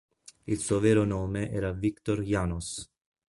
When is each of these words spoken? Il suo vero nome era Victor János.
Il 0.47 0.57
suo 0.57 0.79
vero 0.79 1.03
nome 1.03 1.51
era 1.51 1.73
Victor 1.73 2.21
János. 2.23 2.83